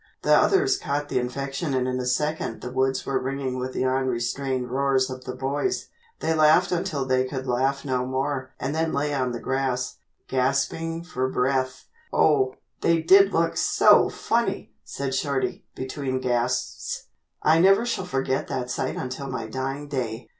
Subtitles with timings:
[0.23, 3.85] The others caught the infection and in a second the woods were ringing with the
[3.85, 5.89] unrestrained roars of the boys.
[6.21, 11.03] They laughed until they could laugh no more and then lay on the grass, gasping
[11.03, 11.85] for breath.
[12.11, 17.05] "Oh, they did look so funny!" said Shorty between gasps.
[17.43, 20.29] "I never shall forget that sight until my dying day."